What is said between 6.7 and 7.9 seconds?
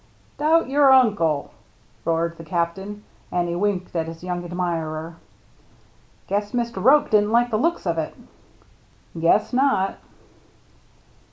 Roche didn't like the looks